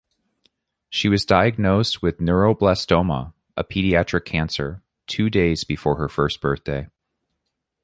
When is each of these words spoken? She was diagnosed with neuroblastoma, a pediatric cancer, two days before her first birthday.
She 0.89 1.09
was 1.09 1.25
diagnosed 1.25 2.01
with 2.01 2.17
neuroblastoma, 2.17 3.33
a 3.55 3.63
pediatric 3.63 4.25
cancer, 4.25 4.81
two 5.05 5.29
days 5.29 5.63
before 5.63 5.97
her 5.97 6.09
first 6.09 6.41
birthday. 6.41 6.87